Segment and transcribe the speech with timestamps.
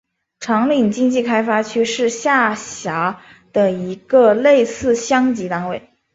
[0.39, 3.21] 长岭经济开发区是下辖
[3.53, 5.91] 的一个类似乡级单位。